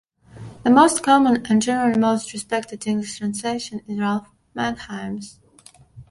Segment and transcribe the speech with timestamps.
[0.63, 5.37] The most common, and generally most respected English translation is Ralph Manheim's.